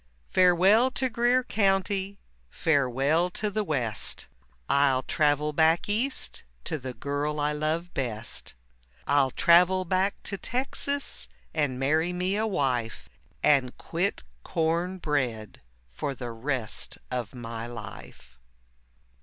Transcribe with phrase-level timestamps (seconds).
[0.31, 2.17] Farewell to Greer County,
[2.49, 4.25] farewell to the West,
[4.67, 8.55] I'll travel back East to the girl I love best,
[9.05, 13.09] I'll travel back to Texas and marry me a wife,
[13.43, 15.61] And quit corn bread
[15.91, 18.39] for the rest of my life.